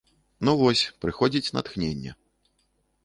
Ну 0.47 0.53
вось, 0.61 0.81
прыходзіць 1.05 1.53
натхненне. 1.59 2.11